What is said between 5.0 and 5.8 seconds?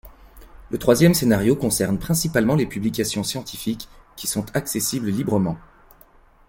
librement.